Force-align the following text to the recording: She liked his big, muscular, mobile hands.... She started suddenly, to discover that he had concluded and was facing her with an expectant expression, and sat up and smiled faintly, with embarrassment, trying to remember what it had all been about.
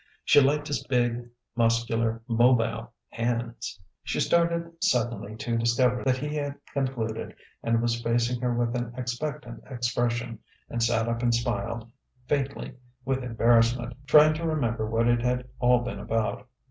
She 0.25 0.41
liked 0.41 0.67
his 0.67 0.83
big, 0.87 1.29
muscular, 1.55 2.23
mobile 2.27 2.91
hands.... 3.09 3.79
She 4.03 4.19
started 4.19 4.71
suddenly, 4.83 5.35
to 5.35 5.59
discover 5.59 6.03
that 6.03 6.17
he 6.17 6.33
had 6.33 6.55
concluded 6.73 7.35
and 7.61 7.83
was 7.83 8.01
facing 8.01 8.41
her 8.41 8.51
with 8.51 8.75
an 8.75 8.95
expectant 8.97 9.63
expression, 9.69 10.39
and 10.71 10.81
sat 10.81 11.07
up 11.07 11.21
and 11.21 11.35
smiled 11.35 11.91
faintly, 12.25 12.73
with 13.05 13.23
embarrassment, 13.23 13.93
trying 14.07 14.33
to 14.33 14.43
remember 14.47 14.89
what 14.89 15.07
it 15.07 15.21
had 15.21 15.47
all 15.59 15.81
been 15.81 15.99
about. 15.99 16.47